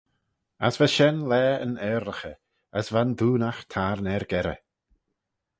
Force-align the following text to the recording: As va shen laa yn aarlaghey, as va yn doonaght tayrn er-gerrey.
As 0.67 0.75
va 0.79 0.87
shen 0.95 1.17
laa 1.29 1.57
yn 1.65 1.73
aarlaghey, 1.89 2.37
as 2.79 2.87
va 2.93 3.01
yn 3.05 3.13
doonaght 3.19 3.67
tayrn 3.71 4.09
er-gerrey. 4.15 4.59